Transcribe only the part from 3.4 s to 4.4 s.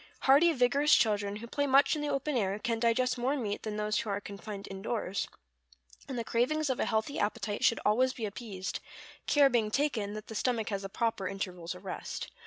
than those who are